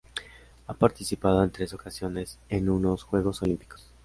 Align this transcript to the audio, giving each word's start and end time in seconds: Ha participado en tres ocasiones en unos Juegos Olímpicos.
Ha 0.65 0.73
participado 0.73 1.43
en 1.43 1.51
tres 1.51 1.75
ocasiones 1.75 2.39
en 2.49 2.69
unos 2.69 3.03
Juegos 3.03 3.43
Olímpicos. 3.43 3.93